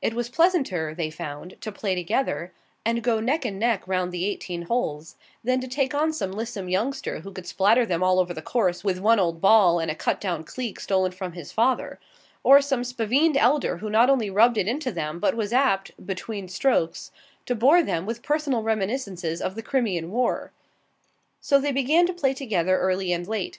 [0.00, 2.50] It was pleasanter, they found, to play together,
[2.86, 6.70] and go neck and neck round the eighteen holes, than to take on some lissome
[6.70, 9.94] youngster who could spatter them all over the course with one old ball and a
[9.94, 12.00] cut down cleek stolen from his father;
[12.42, 16.48] or some spavined elder who not only rubbed it into them, but was apt, between
[16.48, 17.12] strokes,
[17.44, 20.52] to bore them with personal reminiscences of the Crimean War.
[21.42, 23.58] So they began to play together early and late.